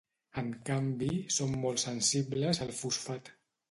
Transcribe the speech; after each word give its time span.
En 0.41 0.47
canvi, 0.69 1.11
són 1.37 1.55
molt 1.67 1.85
sensibles 1.87 2.67
al 2.69 2.77
fosfat. 2.83 3.37